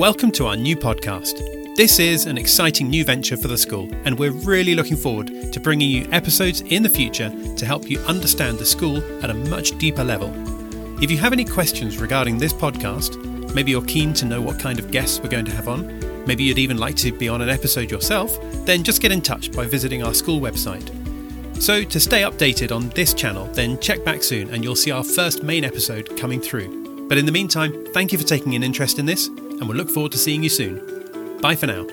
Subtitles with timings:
[0.00, 1.76] Welcome to our new podcast.
[1.76, 5.60] This is an exciting new venture for the school, and we're really looking forward to
[5.60, 9.76] bringing you episodes in the future to help you understand the school at a much
[9.76, 10.32] deeper level.
[11.02, 13.22] If you have any questions regarding this podcast,
[13.54, 16.44] maybe you're keen to know what kind of guests we're going to have on, maybe
[16.44, 19.66] you'd even like to be on an episode yourself, then just get in touch by
[19.66, 20.88] visiting our school website.
[21.62, 25.04] So, to stay updated on this channel, then check back soon and you'll see our
[25.04, 27.06] first main episode coming through.
[27.06, 29.28] But in the meantime, thank you for taking an interest in this,
[29.60, 31.38] and we'll look forward to seeing you soon.
[31.40, 31.86] Bye for now.